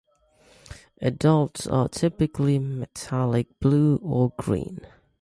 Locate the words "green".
4.35-4.81